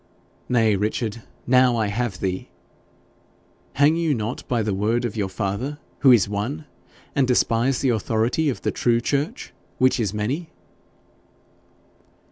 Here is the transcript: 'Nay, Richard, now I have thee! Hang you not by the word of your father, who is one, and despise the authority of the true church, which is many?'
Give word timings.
'Nay, 0.49 0.75
Richard, 0.75 1.21
now 1.45 1.75
I 1.77 1.85
have 1.85 2.21
thee! 2.21 2.49
Hang 3.73 3.95
you 3.95 4.15
not 4.15 4.43
by 4.47 4.63
the 4.63 4.73
word 4.73 5.05
of 5.05 5.15
your 5.15 5.29
father, 5.29 5.77
who 5.99 6.11
is 6.11 6.27
one, 6.27 6.65
and 7.13 7.27
despise 7.27 7.81
the 7.81 7.89
authority 7.89 8.49
of 8.49 8.63
the 8.63 8.71
true 8.71 8.99
church, 8.99 9.53
which 9.77 9.99
is 9.99 10.11
many?' 10.11 10.49